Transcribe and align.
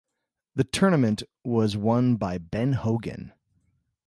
The 0.55 0.63
tournament 0.63 1.21
was 1.43 1.77
won 1.77 2.15
by 2.15 2.39
Ben 2.39 2.73
Hogan. 2.73 3.33